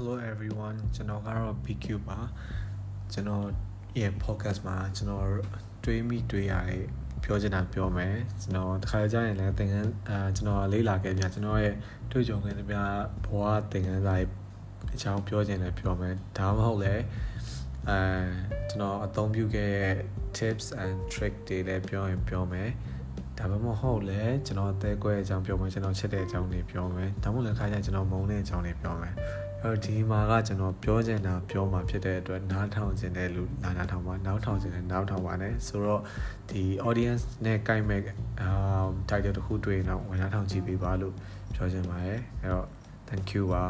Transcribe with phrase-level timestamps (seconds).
[0.00, 2.18] Hello everyone ကျွန်တော်ကတော့ BQ ပါ
[3.12, 3.44] ကျွန်တော်
[4.00, 5.26] ရဲ့ podcast မှာကျွန်တော်
[5.84, 6.82] တွေးမိတွေးရတဲ့
[7.22, 11.74] ပြောချင်တာပြောမယ်ကျွန်တော်တခါကြာရင်လည်းသင်ခန်းအာကျွန်တော်လေးလာခဲ့ပြကျွန်တော်ရဲ့
[12.10, 12.76] တွေ့ကြုံခဲ့တဲ့ပြ
[13.26, 14.28] ဘဝသင်ခန်းစာရဲ့
[14.94, 17.04] အကြောင်းပြောချင်တယ်ပြောမယ်ဒါမှမဟုတ်လည်း
[17.88, 18.00] အဲ
[18.70, 19.96] ကျွန်တော်အသုံးပြုခဲ့တဲ့
[20.36, 22.70] tips and trick တွေလည်းပြောရင်ပြောမယ်
[23.38, 36.02] ဒါမှမဟုတ်လည်းကျွန်တော်အသေးကွဲအကြောင်းပြောမယ်ကျွန်တော်ချက်တဲ့အကြောင်းတွေပြောမယ်ဒါမှမဟုတ်လည်းခါကျရင်ကျွန်တော်မုန်းတဲ့အကြောင်းတွေပြောမယ်အဲ့ တော့ဒီမှာကကျွန်တော်ပြောချင်တာပြောမှာဖြစ်တဲ့အတွက်နားထောင်ခြင်းတဲ့လူနားနားထောင်ပါနားထောင်ခြင်းနဲ့နားထောင်ပါနဲ့ဆိုတော့
[36.50, 38.00] ဒီ audience နဲ့ကိုက်မဲ့
[38.40, 38.50] အာ
[39.08, 41.14] title တစ်ခုတွေ့ရင်တော့ဝင်နားထောင်ကြည့်ပေးပါလို့
[41.54, 42.66] ပြောချင်ပါတယ်အဲ့တော့
[43.08, 43.64] thank you ပါ